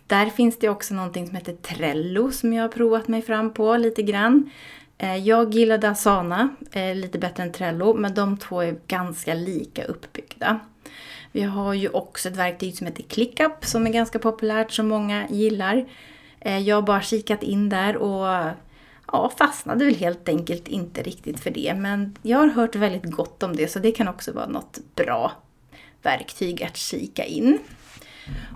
Där 0.06 0.26
finns 0.26 0.58
det 0.58 0.68
också 0.68 0.94
någonting 0.94 1.26
som 1.26 1.36
heter 1.36 1.52
Trello 1.52 2.30
som 2.30 2.52
jag 2.52 2.64
har 2.64 2.68
provat 2.68 3.08
mig 3.08 3.22
fram 3.22 3.54
på 3.54 3.76
lite 3.76 4.02
grann. 4.02 4.50
Eh, 4.98 5.16
jag 5.16 5.54
gillade 5.54 5.90
Asana 5.90 6.48
eh, 6.72 6.94
lite 6.94 7.18
bättre 7.18 7.42
än 7.42 7.52
Trello 7.52 7.94
men 7.94 8.14
de 8.14 8.36
två 8.36 8.60
är 8.60 8.76
ganska 8.86 9.34
lika 9.34 9.84
uppbyggda. 9.84 10.60
Vi 11.32 11.42
har 11.42 11.74
ju 11.74 11.88
också 11.88 12.28
ett 12.28 12.36
verktyg 12.36 12.76
som 12.76 12.86
heter 12.86 13.02
ClickUp 13.02 13.64
som 13.64 13.86
är 13.86 13.90
ganska 13.90 14.18
populärt 14.18 14.72
som 14.72 14.88
många 14.88 15.28
gillar. 15.28 15.88
Jag 16.38 16.76
har 16.76 16.82
bara 16.82 17.02
kikat 17.02 17.42
in 17.42 17.68
där 17.68 17.96
och 17.96 18.50
ja, 19.12 19.32
fastnade 19.38 19.84
väl 19.84 19.94
helt 19.94 20.28
enkelt 20.28 20.68
inte 20.68 21.02
riktigt 21.02 21.40
för 21.40 21.50
det. 21.50 21.74
Men 21.74 22.16
jag 22.22 22.38
har 22.38 22.48
hört 22.48 22.74
väldigt 22.74 23.04
gott 23.04 23.42
om 23.42 23.56
det 23.56 23.68
så 23.68 23.78
det 23.78 23.92
kan 23.92 24.08
också 24.08 24.32
vara 24.32 24.46
något 24.46 24.78
bra 24.94 25.32
verktyg 26.02 26.62
att 26.62 26.76
kika 26.76 27.24
in. 27.24 27.58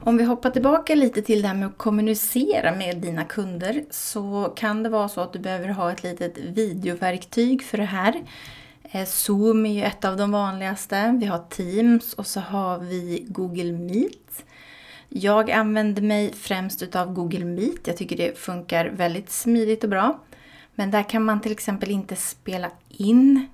Om 0.02 0.16
vi 0.16 0.24
hoppar 0.24 0.50
tillbaka 0.50 0.94
lite 0.94 1.22
till 1.22 1.42
det 1.42 1.48
här 1.48 1.54
med 1.54 1.66
att 1.66 1.78
kommunicera 1.78 2.74
med 2.74 2.96
dina 2.96 3.24
kunder 3.24 3.84
så 3.90 4.52
kan 4.56 4.82
det 4.82 4.88
vara 4.88 5.08
så 5.08 5.20
att 5.20 5.32
du 5.32 5.38
behöver 5.38 5.68
ha 5.68 5.92
ett 5.92 6.02
litet 6.02 6.38
videoverktyg 6.38 7.62
för 7.62 7.78
det 7.78 7.84
här. 7.84 8.22
Eh, 8.82 9.04
Zoom 9.04 9.66
är 9.66 9.74
ju 9.74 9.82
ett 9.82 10.04
av 10.04 10.16
de 10.16 10.30
vanligaste. 10.32 11.18
Vi 11.20 11.26
har 11.26 11.44
Teams 11.50 12.14
och 12.14 12.26
så 12.26 12.40
har 12.40 12.78
vi 12.78 13.26
Google 13.28 13.72
Meet. 13.72 14.44
Jag 15.08 15.50
använder 15.50 16.02
mig 16.02 16.32
främst 16.32 16.82
utav 16.82 17.12
Google 17.12 17.44
Meet. 17.44 17.86
Jag 17.86 17.96
tycker 17.96 18.16
det 18.16 18.38
funkar 18.38 18.86
väldigt 18.86 19.30
smidigt 19.30 19.84
och 19.84 19.90
bra. 19.90 20.20
Men 20.74 20.90
där 20.90 21.02
kan 21.02 21.24
man 21.24 21.40
till 21.40 21.52
exempel 21.52 21.90
inte 21.90 22.16
spela 22.16 22.70
in 22.88 23.48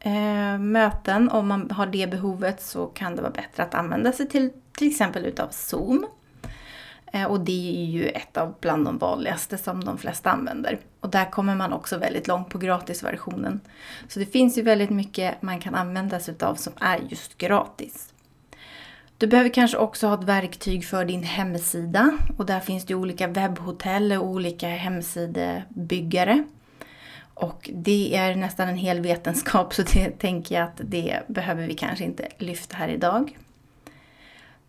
eh, 0.00 0.58
möten. 0.58 1.30
Om 1.30 1.48
man 1.48 1.70
har 1.70 1.86
det 1.86 2.10
behovet 2.10 2.62
så 2.62 2.86
kan 2.86 3.16
det 3.16 3.22
vara 3.22 3.32
bättre 3.32 3.62
att 3.62 3.74
använda 3.74 4.12
sig 4.12 4.28
till 4.28 4.50
till 4.72 4.88
exempel 4.88 5.26
utav 5.26 5.48
Zoom. 5.50 6.06
Eh, 7.12 7.24
och 7.24 7.40
det 7.40 7.76
är 7.76 7.84
ju 7.84 8.08
ett 8.08 8.36
av 8.36 8.54
bland 8.60 8.84
de 8.84 8.98
vanligaste 8.98 9.58
som 9.58 9.84
de 9.84 9.98
flesta 9.98 10.30
använder. 10.30 10.78
Och 11.00 11.10
där 11.10 11.30
kommer 11.30 11.54
man 11.54 11.72
också 11.72 11.98
väldigt 11.98 12.28
långt 12.28 12.48
på 12.48 12.58
gratisversionen. 12.58 13.60
Så 14.08 14.18
det 14.18 14.26
finns 14.26 14.58
ju 14.58 14.62
väldigt 14.62 14.90
mycket 14.90 15.42
man 15.42 15.60
kan 15.60 15.74
använda 15.74 16.20
sig 16.20 16.34
utav 16.34 16.54
som 16.54 16.72
är 16.80 16.98
just 17.08 17.38
gratis. 17.38 18.11
Du 19.22 19.28
behöver 19.28 19.50
kanske 19.50 19.76
också 19.76 20.06
ha 20.06 20.14
ett 20.14 20.24
verktyg 20.24 20.84
för 20.84 21.04
din 21.04 21.22
hemsida 21.22 22.18
och 22.36 22.46
där 22.46 22.60
finns 22.60 22.84
det 22.84 22.94
olika 22.94 23.26
webbhotell 23.26 24.12
och 24.12 24.26
olika 24.26 24.68
hemsidebyggare. 24.68 26.44
Och 27.34 27.70
det 27.72 28.16
är 28.16 28.34
nästan 28.34 28.68
en 28.68 28.76
hel 28.76 29.00
vetenskap 29.00 29.74
så 29.74 29.82
det 29.82 30.10
tänker 30.10 30.54
jag 30.54 30.64
att 30.64 30.80
det 30.84 31.20
behöver 31.28 31.66
vi 31.66 31.74
kanske 31.74 32.04
inte 32.04 32.28
lyfta 32.38 32.76
här 32.76 32.88
idag. 32.88 33.38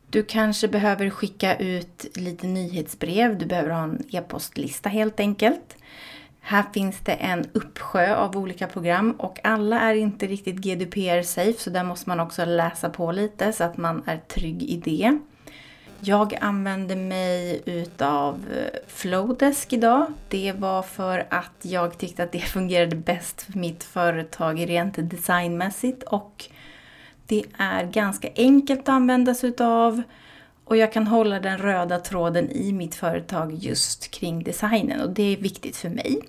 Du 0.10 0.24
kanske 0.24 0.68
behöver 0.68 1.10
skicka 1.10 1.56
ut 1.56 2.06
lite 2.16 2.48
nyhetsbrev, 2.48 3.38
du 3.38 3.46
behöver 3.46 3.70
ha 3.70 3.84
en 3.84 4.04
e-postlista 4.12 4.90
helt 4.90 5.20
enkelt. 5.20 5.78
Här 6.46 6.64
finns 6.74 7.00
det 7.00 7.14
en 7.14 7.46
uppsjö 7.54 8.16
av 8.16 8.38
olika 8.38 8.68
program 8.68 9.12
och 9.12 9.40
alla 9.44 9.80
är 9.80 9.96
inte 9.96 10.28
riktigt 10.28 10.56
GDPR-safe 10.56 11.60
så 11.60 11.70
där 11.70 11.84
måste 11.84 12.10
man 12.10 12.20
också 12.20 12.46
läsa 12.46 12.90
på 12.90 13.12
lite 13.12 13.54
så 13.54 13.64
att 13.64 13.78
man 13.78 14.04
är 14.06 14.18
trygg 14.18 14.64
i 14.64 14.78
det. 14.78 15.20
Jag 16.00 16.38
använde 16.42 16.96
mig 16.96 17.62
utav 17.66 18.46
eh, 18.52 18.80
Flowdesk 18.88 19.74
idag. 19.74 20.06
Det 20.30 20.54
var 20.58 20.82
för 20.82 21.28
att 21.30 21.58
jag 21.62 21.98
tyckte 21.98 22.24
att 22.24 22.32
det 22.32 22.40
fungerade 22.56 22.96
bäst 22.96 23.42
för 23.42 23.60
mitt 23.60 23.84
företag 23.84 24.70
rent 24.70 25.10
designmässigt 25.10 26.04
och 26.04 26.46
det 27.28 27.44
är 27.58 27.86
ganska 27.86 28.30
enkelt 28.36 28.80
att 28.80 28.90
använda 28.90 29.34
sig 29.34 29.50
utav 29.50 30.02
och 30.66 30.78
jag 30.78 30.94
kan 30.94 31.08
hålla 31.08 31.40
den 31.40 31.58
röda 31.58 32.00
tråden 32.00 32.52
i 32.52 32.74
mitt 32.74 32.96
företag 32.96 33.54
just 33.54 34.12
kring 34.12 34.44
designen 34.44 35.02
och 35.02 35.10
det 35.10 35.34
är 35.34 35.38
viktigt 35.38 35.78
för 35.78 35.90
mig. 35.90 36.22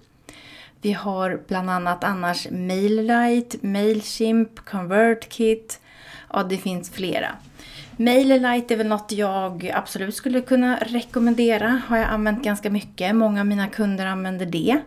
Vi 0.85 0.93
har 0.93 1.41
bland 1.49 1.71
annat 1.71 2.05
annars 2.05 2.47
Mailrite, 2.51 3.67
Mailchimp, 3.67 4.65
ConvertKit. 4.65 5.81
Ja, 6.33 6.43
det 6.43 6.57
finns 6.57 6.91
flera. 6.91 7.37
MailerLite 7.97 8.75
är 8.75 8.79
väl 8.79 8.87
något 8.87 9.13
jag 9.13 9.71
absolut 9.75 10.15
skulle 10.15 10.41
kunna 10.41 10.77
rekommendera. 10.77 11.83
Har 11.87 11.97
jag 11.97 12.09
använt 12.09 12.45
ganska 12.45 12.71
mycket. 12.71 13.17
Många 13.17 13.41
av 13.41 13.47
mina 13.47 13.69
kunder 13.69 14.07
använder 14.07 14.47
det. 14.47 14.81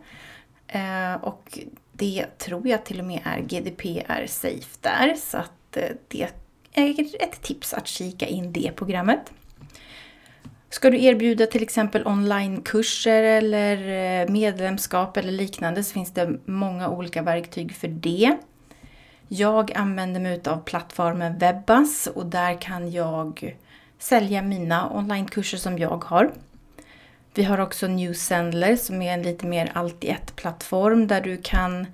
Eh, 0.67 1.23
och 1.23 1.59
det 1.93 2.25
tror 2.37 2.67
jag 2.67 2.85
till 2.85 2.99
och 2.99 3.05
med 3.05 3.21
är 3.23 3.39
GDPR-safe 3.39 4.77
där. 4.81 5.15
Så 5.17 5.37
att 5.37 5.77
eh, 5.77 5.89
det 6.07 6.27
är 6.73 7.23
ett 7.23 7.41
tips 7.41 7.73
att 7.73 7.87
kika 7.87 8.25
in 8.25 8.53
det 8.53 8.71
programmet. 8.75 9.31
Ska 10.69 10.89
du 10.89 11.03
erbjuda 11.03 11.45
till 11.45 11.63
exempel 11.63 12.07
onlinekurser 12.07 13.23
eller 13.23 13.77
eh, 14.21 14.29
medlemskap 14.29 15.17
eller 15.17 15.31
liknande 15.31 15.83
så 15.83 15.93
finns 15.93 16.13
det 16.13 16.39
många 16.45 16.89
olika 16.89 17.21
verktyg 17.21 17.75
för 17.75 17.87
det. 17.87 18.37
Jag 19.27 19.71
använder 19.77 20.19
mig 20.19 20.41
av 20.45 20.63
plattformen 20.63 21.37
Webbas 21.37 22.07
och 22.07 22.25
där 22.25 22.61
kan 22.61 22.91
jag 22.91 23.55
sälja 23.99 24.41
mina 24.41 24.89
onlinekurser 24.97 25.57
som 25.57 25.77
jag 25.77 26.03
har. 26.03 26.31
Vi 27.33 27.43
har 27.43 27.59
också 27.59 27.87
Newsendler 27.87 28.75
som 28.75 29.01
är 29.01 29.13
en 29.13 29.21
lite 29.21 29.45
mer 29.45 29.71
allt 29.73 30.03
i 30.03 30.09
ett 30.09 30.35
plattform 30.35 31.07
där 31.07 31.21
du 31.21 31.37
kan 31.43 31.87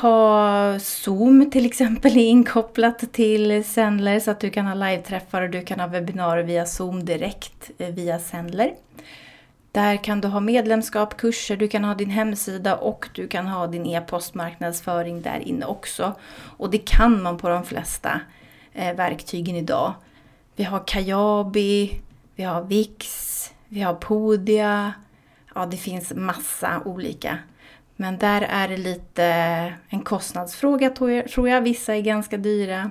ha 0.00 0.78
Zoom 0.78 1.50
till 1.50 1.66
exempel 1.66 2.16
inkopplat 2.16 3.12
till 3.12 3.64
Sendler 3.64 4.20
så 4.20 4.30
att 4.30 4.40
du 4.40 4.50
kan 4.50 4.66
ha 4.66 4.74
live-träffar 4.74 5.42
och 5.42 5.50
du 5.50 5.62
kan 5.62 5.80
ha 5.80 5.86
webbinarier 5.86 6.44
via 6.44 6.66
Zoom 6.66 7.04
direkt 7.04 7.70
eh, 7.78 7.88
via 7.88 8.18
Sendler. 8.18 8.74
Där 9.72 9.96
kan 9.96 10.20
du 10.20 10.28
ha 10.28 10.40
medlemskap, 10.40 11.16
kurser, 11.16 11.56
du 11.56 11.68
kan 11.68 11.84
ha 11.84 11.94
din 11.94 12.10
hemsida 12.10 12.76
och 12.76 13.08
du 13.14 13.28
kan 13.28 13.46
ha 13.46 13.66
din 13.66 13.86
e-postmarknadsföring 13.86 15.22
där 15.22 15.38
inne 15.38 15.66
också. 15.66 16.14
Och 16.56 16.70
det 16.70 16.78
kan 16.78 17.22
man 17.22 17.38
på 17.38 17.48
de 17.48 17.64
flesta 17.64 18.20
eh, 18.72 18.96
verktygen 18.96 19.56
idag. 19.56 19.94
Vi 20.56 20.64
har 20.64 20.82
Kajabi, 20.86 22.00
vi 22.34 22.42
har 22.42 22.62
Wix, 22.62 23.52
vi 23.68 23.80
har 23.80 23.94
Podia. 23.94 24.92
Ja, 25.54 25.66
det 25.66 25.76
finns 25.76 26.12
massa 26.14 26.82
olika 26.84 27.38
men 28.00 28.18
där 28.18 28.42
är 28.42 28.68
det 28.68 28.76
lite 28.76 29.24
en 29.88 30.00
kostnadsfråga 30.00 30.90
tror 30.90 31.48
jag. 31.48 31.60
Vissa 31.60 31.96
är 31.96 32.00
ganska 32.00 32.36
dyra. 32.36 32.90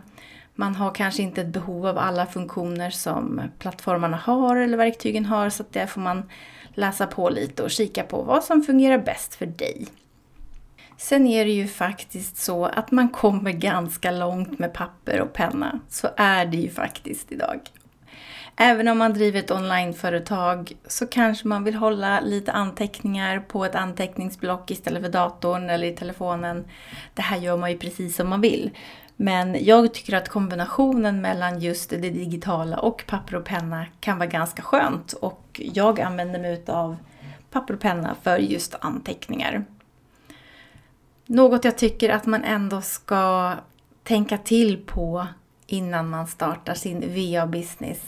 Man 0.56 0.76
har 0.76 0.92
kanske 0.92 1.22
inte 1.24 1.42
ett 1.42 1.48
behov 1.48 1.88
av 1.88 1.98
alla 1.98 2.26
funktioner 2.26 2.90
som 2.90 3.42
plattformarna 3.60 4.18
har 4.18 4.56
eller 4.56 4.78
verktygen 4.78 5.26
har 5.26 5.50
så 5.50 5.64
där 5.72 5.86
får 5.86 6.02
man 6.02 6.30
läsa 6.74 7.08
på 7.08 7.30
lite 7.30 7.64
och 7.64 7.72
kika 7.72 8.04
på 8.04 8.22
vad 8.22 8.44
som 8.44 8.64
fungerar 8.64 8.98
bäst 8.98 9.36
för 9.36 9.46
dig. 9.46 9.88
Sen 10.98 11.28
är 11.28 11.46
det 11.46 11.52
ju 11.52 11.68
faktiskt 11.68 12.38
så 12.38 12.66
att 12.66 12.92
man 12.92 13.10
kommer 13.10 13.52
ganska 13.52 14.12
långt 14.12 14.60
med 14.60 14.74
papper 14.74 15.22
och 15.22 15.34
penna. 15.34 15.80
Så 15.90 16.10
är 16.18 16.46
det 16.46 16.58
ju 16.58 16.70
faktiskt 16.70 17.32
idag. 17.32 17.60
Även 18.60 18.88
om 18.88 18.98
man 18.98 19.14
driver 19.14 19.40
ett 19.40 19.52
onlineföretag 19.52 20.72
så 20.88 21.08
kanske 21.08 21.48
man 21.48 21.64
vill 21.64 21.76
hålla 21.76 22.20
lite 22.20 22.52
anteckningar 22.52 23.40
på 23.40 23.66
ett 23.66 23.76
anteckningsblock 23.76 24.72
istället 24.72 25.04
för 25.04 25.10
datorn 25.10 25.70
eller 25.70 25.88
i 25.88 25.96
telefonen. 25.96 26.66
Det 27.14 27.22
här 27.22 27.38
gör 27.38 27.58
man 27.58 27.72
ju 27.72 27.78
precis 27.78 28.16
som 28.16 28.30
man 28.30 28.42
vill. 28.42 28.72
Men 29.16 29.66
jag 29.66 29.94
tycker 29.94 30.18
att 30.18 30.30
kombinationen 30.30 31.22
mellan 31.22 31.60
just 31.60 31.90
det 31.90 31.98
digitala 31.98 32.78
och 32.78 33.04
papper 33.08 33.36
och 33.36 33.46
penna 33.46 33.86
kan 34.00 34.18
vara 34.18 34.30
ganska 34.30 34.62
skönt 34.62 35.14
och 35.14 35.62
jag 35.64 36.02
använder 36.02 36.40
mig 36.40 36.64
av 36.68 36.98
papper 37.52 37.74
och 37.74 37.80
penna 37.80 38.16
för 38.22 38.38
just 38.38 38.76
anteckningar. 38.80 39.66
Något 41.26 41.66
jag 41.66 41.78
tycker 41.78 42.10
att 42.10 42.26
man 42.26 42.44
ändå 42.44 42.82
ska 42.82 43.54
tänka 44.04 44.38
till 44.38 44.78
på 44.86 45.28
innan 45.68 46.10
man 46.10 46.28
startar 46.28 46.74
sin 46.74 47.02
VA-business 47.02 48.00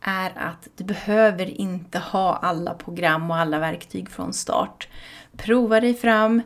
är 0.00 0.32
att 0.36 0.68
du 0.76 0.84
behöver 0.84 1.60
inte 1.60 1.98
ha 1.98 2.36
alla 2.36 2.74
program 2.74 3.30
och 3.30 3.36
alla 3.36 3.58
verktyg 3.58 4.10
från 4.10 4.32
start. 4.32 4.88
Prova 5.36 5.80
dig 5.80 5.94
fram, 5.94 6.42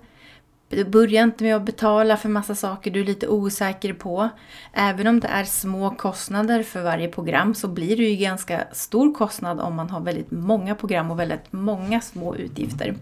Börja 0.86 1.22
inte 1.22 1.44
med 1.44 1.56
att 1.56 1.62
betala 1.62 2.16
för 2.16 2.28
massa 2.28 2.54
saker 2.54 2.90
du 2.90 3.00
är 3.00 3.04
lite 3.04 3.28
osäker 3.28 3.92
på. 3.92 4.28
Även 4.72 5.06
om 5.06 5.20
det 5.20 5.28
är 5.28 5.44
små 5.44 5.90
kostnader 5.90 6.62
för 6.62 6.82
varje 6.82 7.08
program 7.08 7.54
så 7.54 7.68
blir 7.68 7.96
det 7.96 8.02
ju 8.02 8.16
ganska 8.16 8.64
stor 8.72 9.14
kostnad 9.14 9.60
om 9.60 9.74
man 9.74 9.90
har 9.90 10.00
väldigt 10.00 10.30
många 10.30 10.74
program 10.74 11.10
och 11.10 11.18
väldigt 11.18 11.52
många 11.52 12.00
små 12.00 12.36
utgifter. 12.36 12.94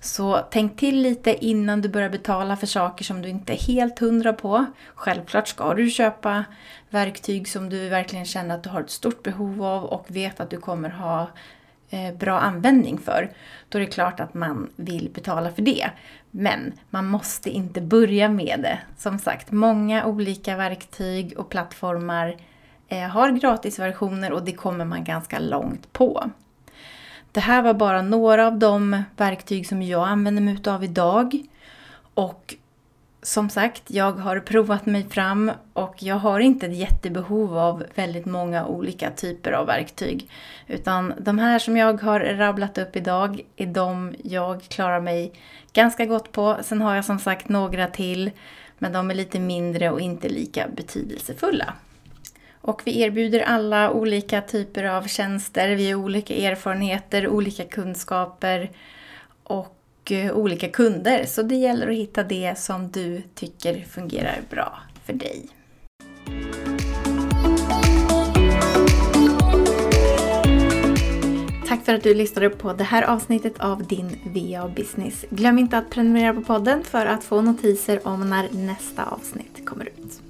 Så 0.00 0.40
tänk 0.50 0.76
till 0.76 1.02
lite 1.02 1.44
innan 1.44 1.80
du 1.80 1.88
börjar 1.88 2.10
betala 2.10 2.56
för 2.56 2.66
saker 2.66 3.04
som 3.04 3.22
du 3.22 3.28
inte 3.28 3.52
är 3.52 3.56
helt 3.56 3.98
hundra 3.98 4.32
på. 4.32 4.66
Självklart 4.94 5.48
ska 5.48 5.74
du 5.74 5.90
köpa 5.90 6.44
verktyg 6.90 7.48
som 7.48 7.68
du 7.68 7.88
verkligen 7.88 8.24
känner 8.24 8.54
att 8.54 8.62
du 8.62 8.68
har 8.70 8.80
ett 8.80 8.90
stort 8.90 9.22
behov 9.22 9.62
av 9.62 9.84
och 9.84 10.04
vet 10.08 10.40
att 10.40 10.50
du 10.50 10.60
kommer 10.60 10.88
ha 10.88 11.30
eh, 11.90 12.14
bra 12.14 12.38
användning 12.38 12.98
för, 12.98 13.30
då 13.68 13.78
är 13.78 13.80
det 13.80 13.86
klart 13.86 14.20
att 14.20 14.34
man 14.34 14.70
vill 14.76 15.10
betala 15.14 15.50
för 15.50 15.62
det. 15.62 15.90
Men 16.38 16.72
man 16.90 17.06
måste 17.06 17.50
inte 17.50 17.80
börja 17.80 18.28
med 18.28 18.60
det. 18.62 18.78
Som 18.96 19.18
sagt, 19.18 19.52
många 19.52 20.06
olika 20.06 20.56
verktyg 20.56 21.38
och 21.38 21.48
plattformar 21.48 22.36
eh, 22.88 23.08
har 23.08 23.30
gratisversioner 23.30 24.32
och 24.32 24.44
det 24.44 24.52
kommer 24.52 24.84
man 24.84 25.04
ganska 25.04 25.38
långt 25.38 25.92
på. 25.92 26.30
Det 27.32 27.40
här 27.40 27.62
var 27.62 27.74
bara 27.74 28.02
några 28.02 28.46
av 28.46 28.58
de 28.58 29.02
verktyg 29.16 29.68
som 29.68 29.82
jag 29.82 30.08
använder 30.08 30.42
mig 30.42 30.58
av 30.66 30.84
idag. 30.84 31.42
Och 32.14 32.54
som 33.26 33.50
sagt, 33.50 33.82
jag 33.86 34.12
har 34.12 34.40
provat 34.40 34.86
mig 34.86 35.08
fram 35.08 35.52
och 35.72 36.02
jag 36.02 36.16
har 36.16 36.40
inte 36.40 36.66
ett 36.66 36.76
jättebehov 36.76 37.58
av 37.58 37.84
väldigt 37.94 38.26
många 38.26 38.66
olika 38.66 39.10
typer 39.10 39.52
av 39.52 39.66
verktyg. 39.66 40.30
Utan 40.66 41.12
de 41.18 41.38
här 41.38 41.58
som 41.58 41.76
jag 41.76 42.02
har 42.02 42.20
rabblat 42.20 42.78
upp 42.78 42.96
idag 42.96 43.40
är 43.56 43.66
de 43.66 44.14
jag 44.24 44.62
klarar 44.62 45.00
mig 45.00 45.32
ganska 45.72 46.06
gott 46.06 46.32
på. 46.32 46.56
Sen 46.62 46.80
har 46.80 46.94
jag 46.94 47.04
som 47.04 47.18
sagt 47.18 47.48
några 47.48 47.86
till, 47.86 48.30
men 48.78 48.92
de 48.92 49.10
är 49.10 49.14
lite 49.14 49.40
mindre 49.40 49.90
och 49.90 50.00
inte 50.00 50.28
lika 50.28 50.68
betydelsefulla. 50.76 51.74
Och 52.60 52.82
vi 52.84 53.00
erbjuder 53.00 53.40
alla 53.40 53.90
olika 53.90 54.42
typer 54.42 54.84
av 54.84 55.02
tjänster, 55.06 55.68
vi 55.68 55.90
har 55.90 56.00
olika 56.00 56.34
erfarenheter, 56.34 57.28
olika 57.28 57.64
kunskaper 57.64 58.70
och 59.42 59.76
och 60.06 60.12
eh, 60.12 60.32
olika 60.36 60.68
kunder. 60.68 61.24
Så 61.26 61.42
det 61.42 61.54
gäller 61.54 61.88
att 61.88 61.96
hitta 61.96 62.24
det 62.24 62.58
som 62.58 62.90
du 62.90 63.22
tycker 63.34 63.84
fungerar 63.84 64.40
bra 64.50 64.78
för 65.04 65.12
dig. 65.12 65.46
Tack 71.68 71.84
för 71.84 71.94
att 71.94 72.02
du 72.02 72.14
lyssnade 72.14 72.50
på 72.50 72.72
det 72.72 72.84
här 72.84 73.02
avsnittet 73.02 73.60
av 73.60 73.86
din 73.86 74.18
VA 74.24 74.68
Business. 74.76 75.24
Glöm 75.30 75.58
inte 75.58 75.78
att 75.78 75.90
prenumerera 75.90 76.34
på 76.34 76.42
podden 76.42 76.84
för 76.84 77.06
att 77.06 77.24
få 77.24 77.40
notiser 77.40 78.06
om 78.08 78.30
när 78.30 78.48
nästa 78.52 79.04
avsnitt 79.04 79.66
kommer 79.66 79.84
ut. 79.84 80.25